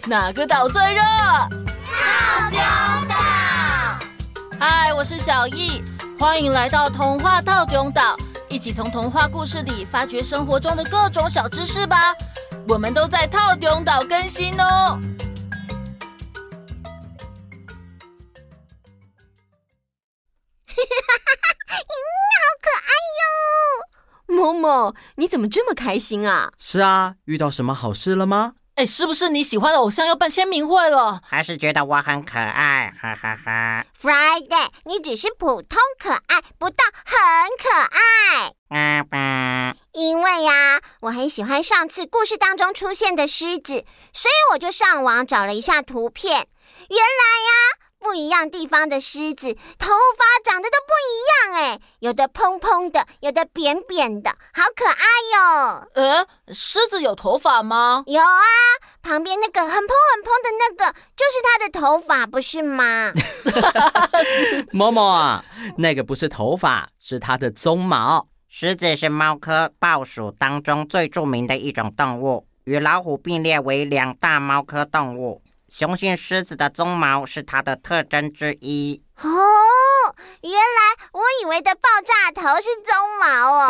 [0.08, 1.02] 哪个岛最热？
[1.02, 2.58] 套丢
[3.06, 3.16] 岛。
[4.58, 5.82] 嗨，我是小艺，
[6.18, 8.16] 欢迎来到童话套中岛，
[8.48, 12.14] 一起从童话故事里发掘生活中的各种小知识吧。
[12.66, 14.64] 我们都在套中岛更新哦。
[20.66, 21.34] 哈哈哈
[21.66, 21.84] 哈好
[22.62, 24.34] 可爱哟！
[24.34, 26.52] 某某，你怎么这么开心啊？
[26.56, 28.54] 是啊，遇到什么好事了吗？
[28.80, 31.20] 哎，是不是你喜欢的偶像要办签名会了？
[31.28, 32.90] 还是觉得我很可爱？
[32.98, 33.84] 哈哈哈。
[34.00, 37.14] Friday，你只是普通可爱，不到很
[37.58, 38.54] 可爱。
[38.70, 39.74] 爸爸。
[39.92, 46.48] 因为呀，我很喜欢上次故事当中出现的狮子，所以我就上网找了一下图片。
[46.88, 47.79] 原来呀。
[48.00, 55.88] 不一样地方的狮子头发长得都不一样哎，有的蓬蓬的，有的扁扁的，好可爱哟！
[55.94, 58.02] 呃，狮子有头发吗？
[58.06, 58.42] 有啊，
[59.02, 63.12] 旁边那个很蓬很蓬的那个就是它的头发，不是吗？
[64.72, 65.44] 某某啊，
[65.76, 68.26] 那个不是头发，是它的鬃毛。
[68.48, 75.40] 狮子是猫科豹属当中最著名的一种动物，与老虎并列为两大猫科动物。
[75.70, 79.30] 雄性狮子的鬃毛是它的特征之一哦。
[80.42, 83.68] 原来我以为的爆炸头是鬃毛哦。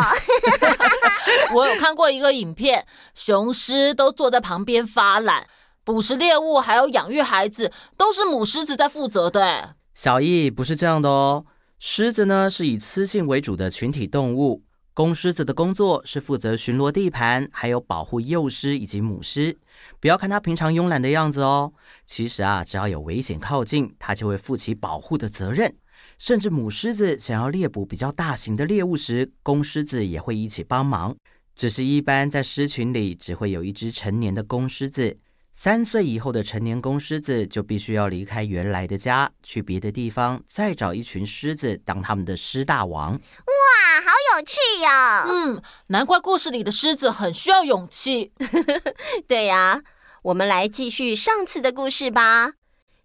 [1.53, 5.47] 我有看过一个影片，雄狮都坐在旁边发懒，
[5.83, 9.75] 捕食猎物还有养育孩子，都是母狮子在负责的。
[9.93, 11.45] 小易不是这样的哦，
[11.77, 14.63] 狮子呢是以雌性为主的群体动物。
[14.93, 19.57] 公狮子的工作是负责巡逻地盘，还有保护幼狮以及母狮。
[20.01, 21.71] 不要看它平常慵懒的样子哦，
[22.05, 25.73] 其实啊，只要有危险靠近，它就会负起保护的责任。
[26.17, 31.15] 甚至母狮子想要猎捕比较大型的猎物时，公狮子也会一起帮忙。
[31.55, 35.17] 只是一般在狮群里，只会有一只成年的公狮子。
[35.53, 43.11] 三岁以后的成年公狮子就必须要离开原来的家，去别的地方再找一群狮子当他们的狮大王。
[43.11, 45.29] 哇，好有趣哟！
[45.29, 48.31] 嗯，难怪故事里的狮子很需要勇气。
[49.27, 49.81] 对呀，
[50.23, 52.53] 我们来继续上次的故事吧。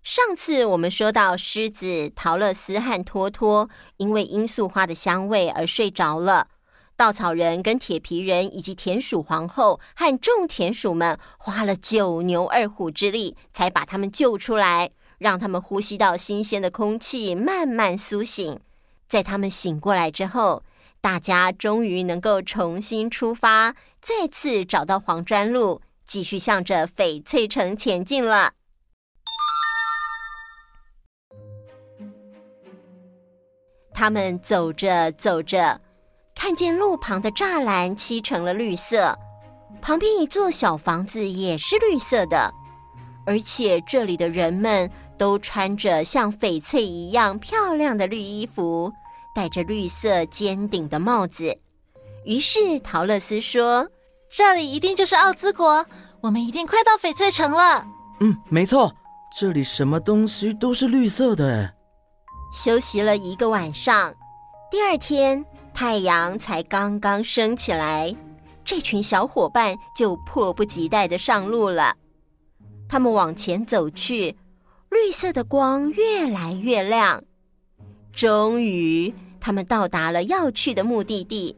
[0.04, 6.46] 上次我们说到，狮子桃乐斯和托托因为罂粟花的香味而睡着了。
[6.96, 18.58] 稻草人跟铁皮人以及田鼠皇后和众田鼠们花了九牛二虎之力，才把他们救出来，让他们呼吸到新鲜的空气，慢慢苏醒。
[19.06, 20.64] 在他们醒过来之后，
[21.02, 28.54] 大家终于能够重新出发，再次找到黄砖路，继续向着翡翠城前进了。
[33.92, 35.82] 他们走着走着。
[36.46, 39.18] 看见路旁的栅栏漆成了绿色，
[39.82, 42.54] 旁边一座小房子也是绿色的，
[43.26, 48.92] 而且这里的人们都穿着像翡翠一样漂亮的绿衣服，
[49.34, 51.52] 戴着绿色尖顶的帽子。
[52.24, 53.88] 于是陶乐斯说
[54.30, 55.84] ：“这里一定就是奥兹国，
[56.20, 57.84] 我们一定快到翡翠城了。”
[58.22, 58.94] 嗯，没错，
[59.36, 61.74] 这里什么东西都是绿色的。
[62.54, 64.14] 休息了一个晚上，
[64.70, 65.44] 第二天。
[65.76, 68.16] 太阳才刚刚升起来，
[68.64, 71.94] 这群小伙伴就迫不及待地上路了。
[72.88, 74.34] 他们往前走去，
[74.88, 77.22] 绿色的光越来越亮。
[78.10, 81.54] 终于，他们到达了要去的目的地。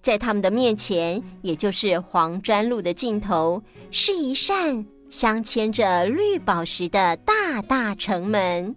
[0.00, 8.74] 在他们的面前，也就是黄砖路的尽头，是一扇镶嵌着绿宝石的大大城门。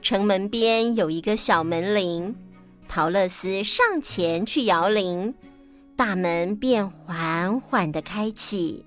[0.00, 2.34] 城门边有一个小门铃。
[2.94, 5.34] 陶乐斯上前去摇铃
[5.96, 8.84] 大门便缓缓的开启。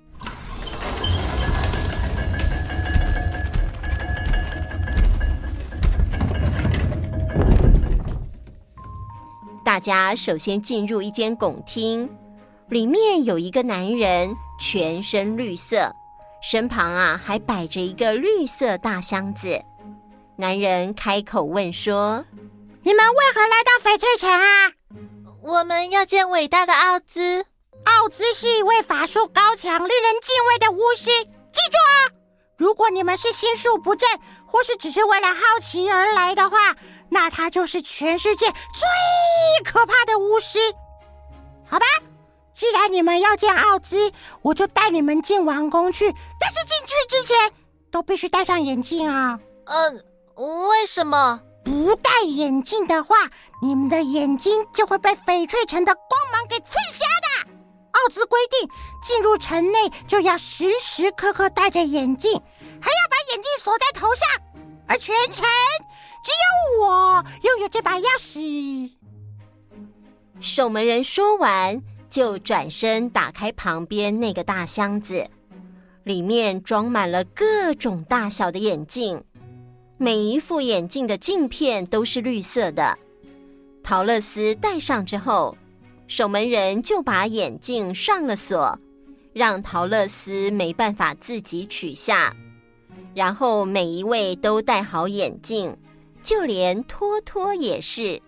[9.64, 12.08] 大家首先进入一间拱厅
[12.68, 15.92] 里面有一个男人全身绿色
[16.40, 19.60] 身旁啊还摆着一个绿色大箱子。
[20.36, 22.24] 男人开口问说
[22.86, 24.70] 你们为何来到翡翠城啊
[25.42, 27.44] ？”“我们要见伟大的奥兹。
[27.84, 31.10] ”“奥兹是一位法术高强、令人敬畏的巫师。
[31.50, 32.14] 记住啊，
[32.56, 34.08] 如果你们是心术不正，
[34.46, 36.76] 或是只是为了好奇而来的话，
[37.10, 40.60] 那他就是全世界最可怕的巫师。
[41.68, 41.86] 好吧，
[42.52, 44.12] 既然你们要见奥兹，
[44.42, 46.04] 我就带你们进王宫去。
[46.38, 47.52] 但是进去之前，
[47.90, 49.40] 都必须戴上眼镜啊。
[49.66, 50.04] ”“嗯。”
[50.36, 53.16] 为什么不戴眼镜的话，
[53.60, 57.50] 你们的眼睛就会被翡翠城的光芒给刺瞎的。
[57.90, 58.70] 奥兹规定，
[59.02, 62.40] 进入城内就要时时刻刻戴着眼镜，
[62.80, 64.28] 还要把眼镜锁在头上，
[64.86, 65.44] 而全城
[66.22, 66.30] 只
[66.78, 68.92] 有我拥有这把钥匙。
[70.38, 75.28] 守门人说完，就转身打开旁边那个大箱子，
[76.04, 79.24] 里面装满了各种大小的眼镜。
[79.98, 82.98] 每一副眼镜的镜片都是绿色的。
[83.82, 85.56] 桃乐丝戴上之后，
[86.06, 88.78] 守门人就把眼镜上了锁，
[89.32, 92.34] 让桃乐丝没办法自己取下。
[93.14, 95.74] 然后每一位都戴好眼镜，
[96.20, 98.20] 就连托托也是。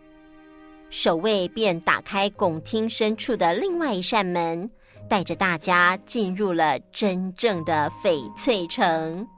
[0.89, 4.71] 守卫便打开拱厅深处的另外一扇门，
[5.07, 9.29] 带着大家进入了真正的翡翠城。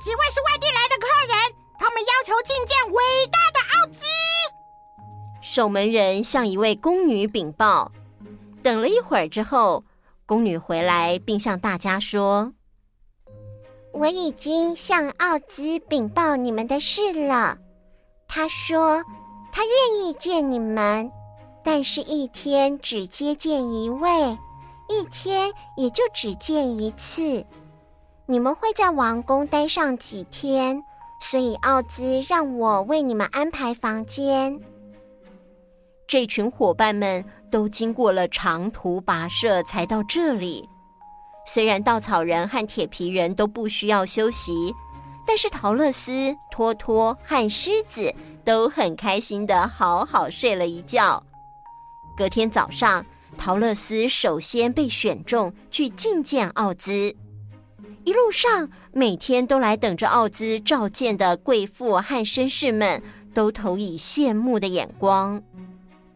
[0.00, 1.36] 几位是外地来的客人，
[1.78, 3.98] 他们要求觐见伟大的奥兹。
[5.40, 7.90] 守门人向一位宫女禀报。
[8.62, 9.84] 等了一会儿之后，
[10.24, 12.52] 宫女回来，并向大家说
[13.92, 17.58] ：“我已经向奥兹禀报你们的事了。
[18.28, 19.02] 他说
[19.50, 21.10] 他愿意见你们，
[21.64, 24.38] 但是一天只接见一位，
[24.88, 27.44] 一天也就只见一次。”
[28.26, 30.82] 你们会在王宫待上几天，
[31.20, 34.58] 所以奥兹让我为你们安排房间。
[36.06, 40.68] 这群伙伴们都经过了长途跋涉才到这里。
[41.46, 44.72] 虽然稻草人和铁皮人都不需要休息，
[45.26, 48.14] 但是桃乐丝、托托和狮子
[48.44, 51.22] 都很开心的好好睡了一觉。
[52.16, 53.04] 隔天早上，
[53.36, 57.14] 桃乐丝首先被选中去觐见奥兹。
[58.04, 63.02] 一路上，每天都来等着奥兹召见的贵妇和绅士们，
[63.32, 65.42] 都投以羡慕的眼光。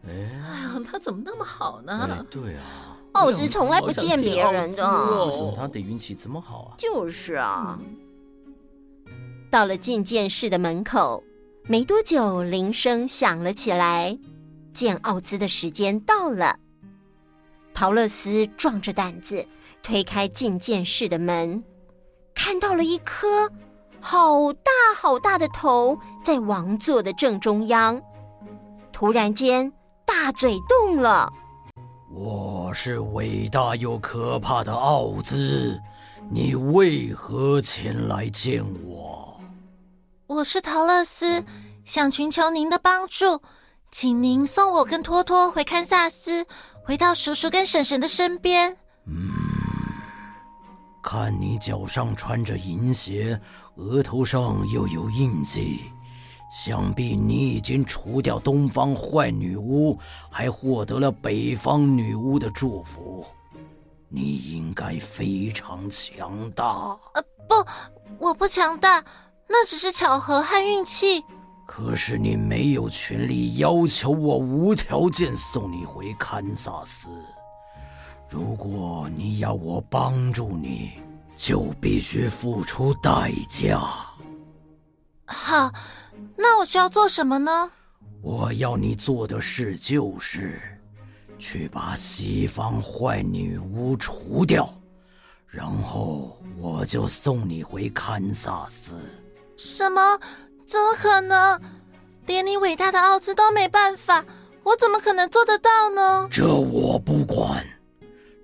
[0.05, 2.09] 哎呀，他怎么那么好呢？
[2.11, 4.85] 哎、对啊，奥兹从来不见别人的。
[5.25, 6.75] 为什么他的运气这么好啊？
[6.77, 7.79] 就是啊。
[9.49, 11.23] 到了觐见室的门口，
[11.67, 14.17] 没多久，铃声响了起来，
[14.73, 16.59] 见奥兹的时间到了。
[17.73, 19.45] 桃乐丝壮着胆子
[19.81, 21.63] 推开觐见室的门。
[22.47, 23.51] 看到了一颗
[23.99, 28.01] 好大好大的头在王座的正中央，
[28.93, 29.69] 突然间
[30.05, 31.29] 大嘴动了。
[32.09, 35.77] 我是伟大又可怕的奥兹，
[36.31, 39.37] 你为何前来见我？
[40.27, 41.43] 我是陶乐斯，
[41.83, 43.41] 想寻求您的帮助，
[43.91, 46.45] 请您送我跟托托回堪萨斯，
[46.85, 48.77] 回到叔叔跟婶婶的身边。
[49.05, 49.46] 嗯。
[51.09, 53.39] 看你脚上穿着银鞋，
[53.75, 55.79] 额头上又有印记，
[56.51, 59.97] 想必你已经除掉东方坏女巫，
[60.29, 63.25] 还获得了北方女巫的祝福。
[64.09, 66.65] 你应该非常强大。
[67.13, 67.55] 呃，不，
[68.19, 69.01] 我不强大，
[69.47, 71.23] 那只是巧合和运气。
[71.65, 77.07] 可是你没有权利要求我无条件送你回堪萨斯。
[78.29, 80.91] 如果你要我帮助你，
[81.35, 83.79] 就必须付出代价。
[85.25, 85.71] 好，
[86.35, 87.71] 那我需要做什么呢？
[88.21, 90.59] 我要你做的事就是，
[91.37, 94.67] 去把西方坏女巫除掉，
[95.47, 98.93] 然后我就送你回堪萨斯。
[99.55, 100.19] 什么？
[100.67, 101.61] 怎么可能？
[102.25, 104.25] 连你伟大的奥兹都没办法，
[104.63, 106.27] 我怎么可能做得到呢？
[106.29, 107.65] 这我不管。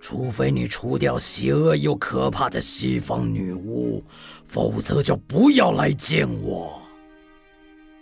[0.03, 4.03] 除非你除掉邪恶又可怕的西方女巫，
[4.45, 6.81] 否则就不要来见我。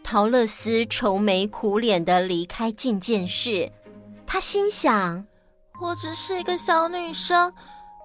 [0.04, 3.72] 陶乐斯愁眉苦脸的离开觐见室，
[4.26, 5.24] 他心想：
[5.80, 7.54] 我只是一个小女生，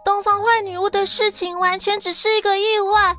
[0.05, 3.17] 东方坏女巫的事情完全只是一个意外。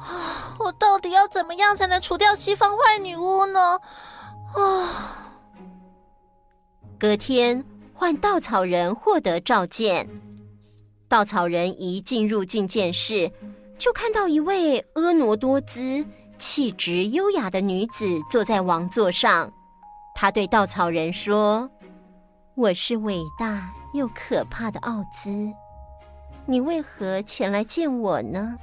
[0.00, 3.78] 啊，我我到底要怎么样才能除掉西方坏女巫呢？
[4.54, 5.28] 啊！
[6.98, 7.62] 隔天
[7.98, 10.06] 换稻草人获得召见，
[11.08, 13.32] 稻草人一进入觐见室，
[13.78, 16.04] 就看到一位婀娜多姿、
[16.36, 19.50] 气质优雅的女子坐在王座上。
[20.14, 21.70] 她对稻草人说
[22.54, 25.50] ：“我是伟大又可怕的奥兹，
[26.44, 28.58] 你为何前来见我呢？”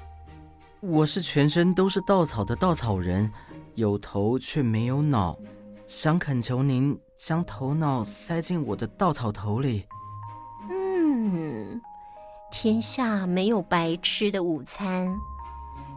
[0.80, 3.32] 我是全身都是稻草的稻草人，
[3.74, 5.36] 有头却没有脑，
[5.88, 6.96] 想恳求您
[7.26, 9.86] 将头脑塞进我的稻草头里。
[10.70, 11.82] 嗯，
[12.52, 15.16] 天下没有白吃的午餐，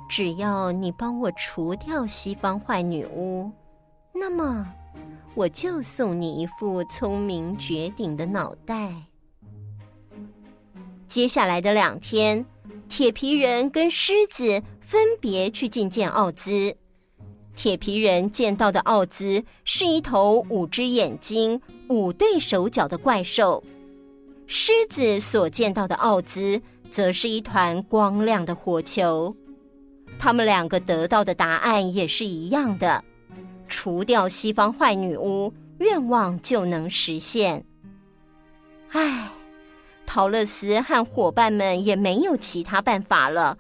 [0.09, 3.51] 只要你帮我除掉西方坏女巫，
[4.15, 4.65] 那么
[5.35, 8.95] 我就送你一副聪明绝顶的脑袋。
[11.09, 12.47] 接下来的两天，
[12.87, 14.63] 铁皮人跟狮子。
[14.87, 16.77] 分别去觐见奥兹。
[17.57, 23.65] 铁皮人见到的奥兹是一头五只眼睛、五对手脚的怪兽，
[24.47, 26.61] 狮子所见到的奥兹
[26.91, 29.35] 则是一团光亮的火球。
[30.19, 33.03] 他们两个得到的答案也是一样的：
[33.67, 37.65] 除掉西方坏女巫，愿望就能实现。
[38.91, 39.31] 唉，
[40.05, 43.57] 桃乐丝和伙伴们也没有其他办法了。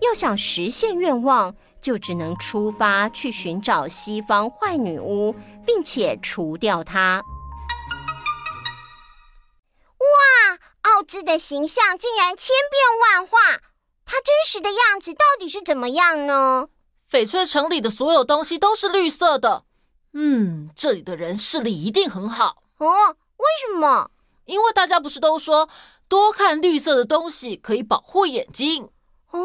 [0.00, 5.34] 要想实现愿望，就只能出发去寻找西方坏女巫，
[5.66, 7.22] 并且除掉她。
[9.98, 13.62] 哇，奥兹的形象竟然千变万化，
[14.04, 16.68] 他真实的样子到底是怎么样呢？
[17.10, 19.64] 翡翠城里的所有东西都是绿色的。
[20.12, 22.62] 嗯，这里的人视力一定很好。
[22.78, 24.10] 哦，为什么？
[24.46, 25.68] 因为大家不是都说，
[26.08, 28.90] 多看绿色的东西可以保护眼睛。
[29.30, 29.40] 哦，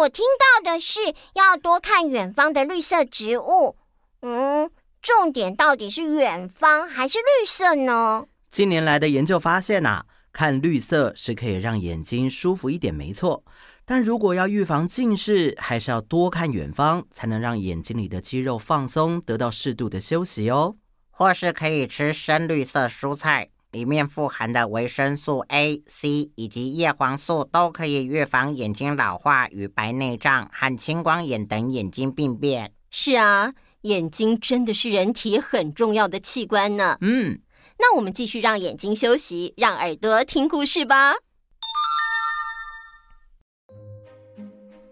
[0.00, 1.00] 我听到的是
[1.34, 3.76] 要多看远方的绿色植物。
[4.20, 4.70] 嗯，
[5.00, 8.26] 重点到底是远方还是绿色呢？
[8.50, 13.42] 近年来的研究发现啊，看绿色是可以让眼睛舒服一点，没错。
[13.86, 20.76] 但如果要预防近视，还是要多看远方，才能让眼睛里的肌肉放松，得到适度的休息哦。
[21.10, 23.48] 或是可以吃深绿色蔬菜。
[23.72, 32.72] 里面富含的维生素 A、C 以及叶黄素都可以预防眼睛老化与白内障和青光眼等眼睛病变。
[32.90, 36.98] 是啊，眼睛真的是人体很重要的器官呢。
[37.00, 37.40] 嗯，
[37.78, 41.14] 那我们继续让眼睛休息，让耳朵听故事吧。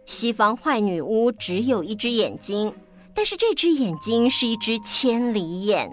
[0.07, 2.73] 西方坏女巫只有一只眼睛，
[3.13, 5.93] 但是这只眼睛是一只千里眼。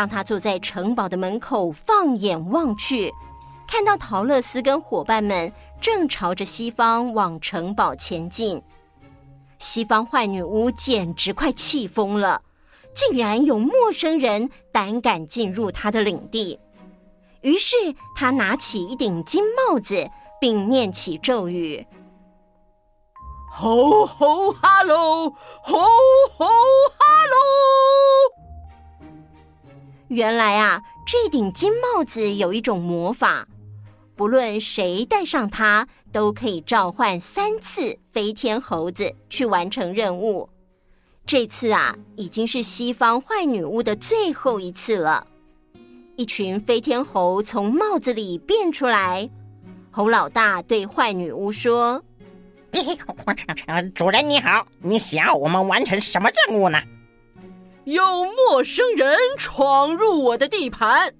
[0.00, 3.12] 当他坐在城堡的门口，放眼望去，
[3.68, 8.62] 看到陶乐斯跟伙伴们正朝着西方往城堡前进，
[9.58, 12.40] 西方坏女巫简直快气疯了，
[12.94, 16.58] 竟然有陌生人胆敢进入她的领地。
[17.42, 17.76] 于是
[18.16, 20.08] 她拿起一顶金帽子，
[20.40, 21.86] 并念起咒语
[23.52, 25.78] ：“吼吼哈喽，吼
[26.38, 27.36] 吼哈喽。”
[30.10, 33.46] 原来啊，这顶金帽子有一种魔法，
[34.16, 40.48] 不论谁戴上它，都可以召唤三次飞天猴子去完成任务。
[41.24, 45.28] 这次啊，已经是西方坏女巫的最后一次了。
[46.16, 49.30] 一群飞天猴从帽子里变出来，
[49.92, 52.02] 猴老大对坏女巫说
[53.94, 56.82] ：“主人你好，你想要我们完成什么任务呢？”
[57.90, 61.12] 有陌生人闯入我的地盘，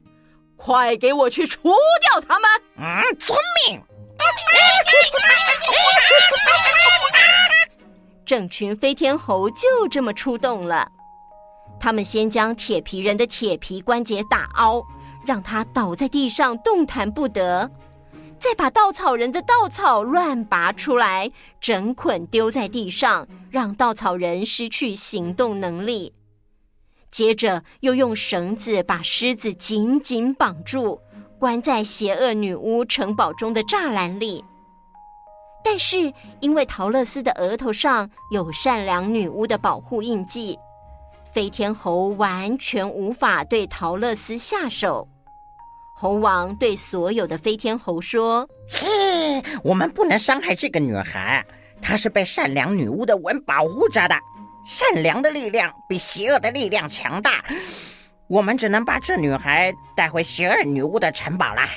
[0.55, 2.49] 快给我去除掉他们！
[2.77, 3.37] 嗯，遵
[3.67, 3.83] 命。
[8.25, 10.89] 整群飞天猴就这么出动了。
[11.81, 14.81] 他们先将铁皮人的铁皮关节打凹，
[15.27, 17.69] 让他倒在地上动弹不得；
[18.39, 26.15] 再把稻草人的稻草乱拔出来，整捆丢在地上，让稻草人失去行动能力。
[27.11, 31.01] 接着又用绳子把狮子紧紧绑住，
[31.39, 34.45] 关在邪恶女巫城堡中的栅栏里。
[35.63, 40.59] 但是因为桃乐丝的额头上有善良女巫的保护印记，
[41.33, 45.07] 飞天猴完全无法对桃乐丝下手。
[45.97, 51.45] 猴王对所有的飞天猴说：“嘿，我们不能伤害这个女孩，
[51.83, 54.15] 她是被善良女巫的吻保护着的。”
[54.67, 57.45] 善良的力量比邪恶的力量强大，
[58.29, 61.69] 我们只能把这女孩带回邪恶女巫的城堡啦。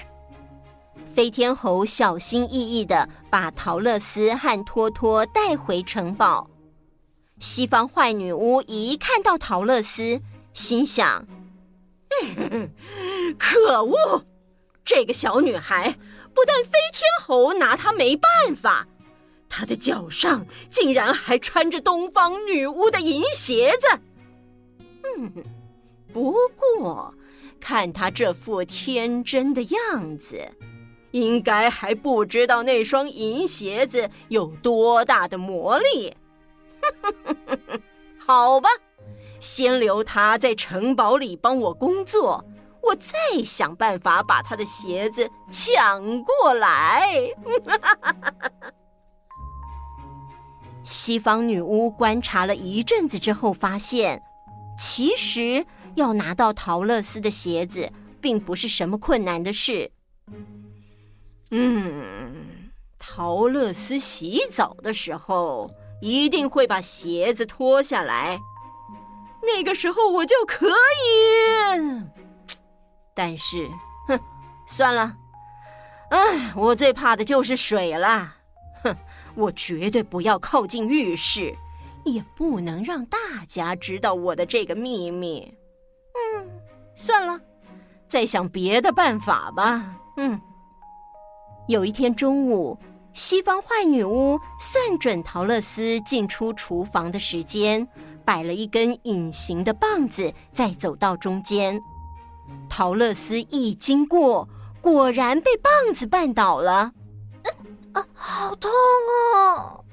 [1.13, 6.49] 飞天猴小心翼翼的把桃乐丝和托托带回城堡。
[7.39, 10.21] 西方坏女巫一看到桃乐丝，
[10.53, 11.25] 心想
[12.51, 12.69] ：“嗯，
[13.37, 14.25] 可恶！
[14.85, 15.95] 这个小女孩
[16.33, 18.87] 不但飞天猴拿她没办法，
[19.55, 23.99] 他的脚上竟然还穿着东方女巫的银鞋子。
[25.03, 25.31] 嗯，
[26.11, 27.13] 不过
[27.59, 30.41] 看他这副天真的样子，
[31.11, 36.17] 应该还不知道那双银鞋子有多大的魔力。
[38.17, 38.67] ”好吧，
[39.39, 42.43] 先留他在城堡里帮我工作，
[42.81, 43.13] 我再
[43.45, 47.07] 想办法把他的鞋子抢过来。
[50.83, 54.21] 西方女巫观察了一阵子之后，发现
[54.77, 59.91] 其实要拿到桃乐丝的鞋子，并不是什么困难的事。
[61.51, 65.69] 嗯，桃乐丝洗澡的时候。
[66.01, 68.37] 一定会把鞋子脱下来，
[69.41, 72.03] 那个时候我就可以。
[73.13, 73.69] 但是，
[74.09, 74.19] 哼，
[74.67, 75.15] 算了，
[76.09, 78.35] 哎，我最怕的就是水了。
[79.35, 81.55] 我绝对不要靠近浴室，
[82.03, 85.53] 也不能让大家知道我的这个秘密。
[86.13, 86.47] 嗯，
[86.95, 87.39] 算了，
[88.07, 89.95] 再想别的办法吧。
[90.17, 90.39] 嗯，
[91.67, 92.77] 有一天中午。
[93.15, 97.87] 西方坏女巫算准桃乐丝进出厨房的时间，
[98.25, 101.79] 摆了一根隐形的棒子，再走到中间。
[102.67, 104.49] 桃乐丝一经过，
[104.81, 106.91] 果然被棒子绊倒了。
[107.93, 108.71] 啊，啊，好痛
[109.35, 109.83] 哦！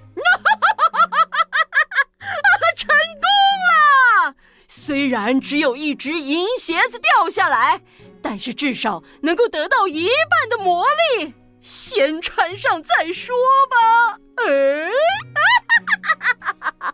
[2.77, 3.27] 成功
[3.69, 4.35] 了！
[4.69, 7.83] 虽然只有一只银鞋子掉下来，
[8.23, 10.87] 但是至少能够得到一半的魔
[11.19, 11.35] 力。
[11.61, 13.37] 先穿上再说
[13.69, 14.19] 吧。
[14.37, 14.89] 哎，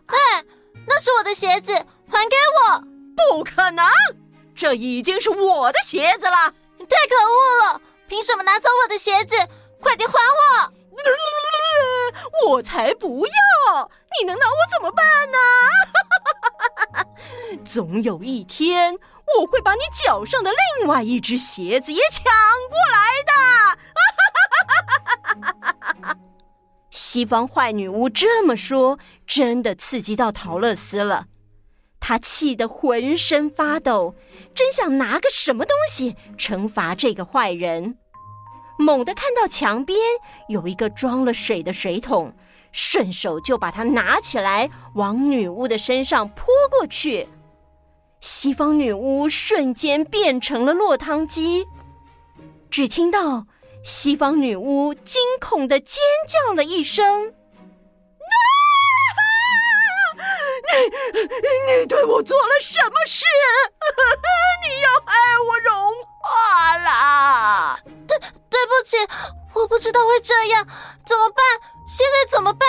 [0.07, 0.43] 哎，
[0.85, 1.73] 那是我的鞋子，
[2.09, 2.83] 还给我！
[3.15, 3.85] 不可能，
[4.53, 6.53] 这已经是我的鞋子了。
[6.77, 7.81] 你太可恶了！
[8.07, 9.35] 凭什么拿走我的鞋子？
[9.79, 10.73] 快点还我！
[12.45, 13.89] 我才不要！
[14.19, 15.37] 你能拿我怎么办呢？
[17.65, 18.97] 总有一天，
[19.37, 22.23] 我会把你脚上的另外一只鞋子也抢
[22.69, 23.31] 过来的。
[26.89, 31.27] 西方坏女巫这么说，真的刺激到桃乐丝了。
[31.99, 34.15] 她气得浑身发抖，
[34.55, 37.97] 真想拿个什么东西惩罚这个坏人。
[38.77, 39.99] 猛地看到墙边
[40.47, 42.33] 有一个装了水的水桶，
[42.71, 47.27] 顺手就把它拿起来，往女巫的身上泼过去。
[48.19, 51.65] 西方女巫瞬间变成了落汤鸡，
[52.69, 53.47] 只听到。
[53.83, 58.33] 西方女巫惊恐地尖叫了一声：“啊！
[60.67, 63.23] 你你对我做了什么事？
[64.65, 65.13] 你要害
[65.47, 65.73] 我融
[66.27, 67.79] 化啦！
[68.07, 68.17] 对
[68.49, 68.97] 对不起，
[69.53, 70.65] 我不知道会这样，
[71.05, 71.37] 怎么办？
[71.87, 72.67] 现在怎么办？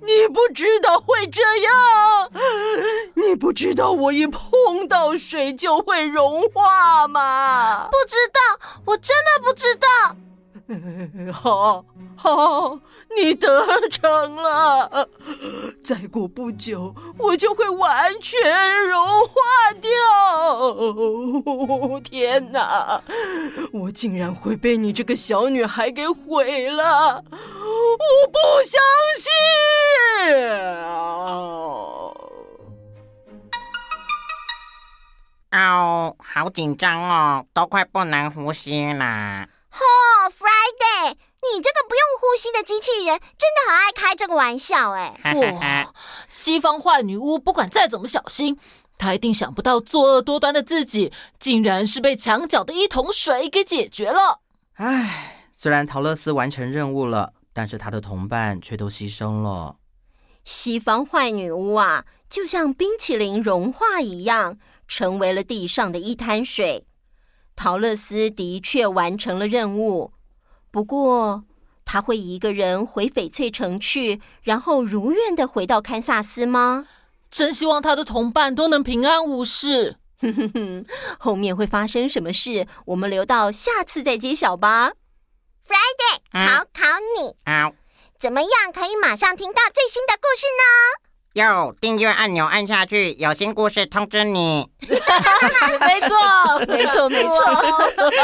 [0.00, 2.30] 你不知道会这样？
[3.14, 7.88] 你不知道我一碰到水就会融化吗？
[7.90, 8.40] 不知道，
[8.86, 9.88] 我真的不知道。
[11.32, 11.84] ”好，
[12.20, 12.80] 好，
[13.16, 15.08] 你得逞了。
[15.84, 19.34] 再过不久，我就会完全融化
[19.80, 19.90] 掉。
[22.00, 23.00] 天哪，
[23.72, 27.22] 我竟然会被你这个小女孩给毁了！
[27.30, 28.82] 我不相
[29.16, 29.32] 信。
[35.52, 39.46] 哦，好紧张哦，都快不能呼吸了。
[39.72, 39.78] 哦
[40.30, 41.14] ，Friday，
[42.68, 45.18] 机器人真的很爱开这个玩笑哎！
[45.32, 45.90] 哇，
[46.28, 48.58] 西方坏女巫不管再怎么小心，
[48.98, 54.40] 她一定想不到作恶多端的自己竟然是被墙角的一桶水给解决了。
[54.74, 59.76] 唉，虽然陶乐斯完成任务了，但是他的同伴却都牺牲了。
[60.44, 66.86] 西方坏女巫啊，就像冰淇淋融化一样，成为了地上的一滩水。
[67.56, 70.12] 陶乐斯的确完成了任务，
[70.70, 71.44] 不过
[71.90, 76.86] 他会一个人回翡翠城去，然后如愿的回到堪萨斯吗？
[77.30, 79.96] 真希望他的同伴都能平安无事。
[80.20, 80.86] 哼哼哼，
[81.18, 82.66] 后面会发生什么事？
[82.84, 84.92] 我们留到下次再揭晓吧。
[85.66, 87.72] Friday，考考你，好，
[88.18, 91.07] 怎么样可以马上听到最新的故事呢？
[91.38, 94.68] 哟，订阅按钮按下去，有新故事通知你。
[94.82, 97.32] 没错，没错，没错。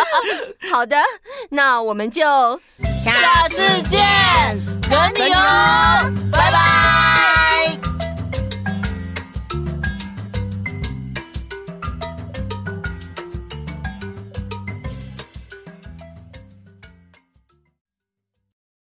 [0.73, 0.97] 好的，
[1.51, 2.61] 那我们就
[3.05, 4.01] 下次见，
[4.91, 6.84] 等你哦。